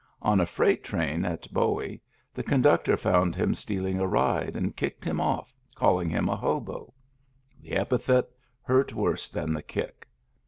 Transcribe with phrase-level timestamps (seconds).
[0.23, 2.01] On a freight train at Bowie
[2.33, 6.91] the conductor found him stealing a ride, and kicked him ofif, calling him a hobo.
[7.61, 8.27] The epithet
[8.63, 10.07] hurt worse than the kick.